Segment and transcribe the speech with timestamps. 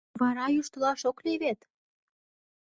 [0.21, 1.59] —Вара йӱштылаш ок лий вет!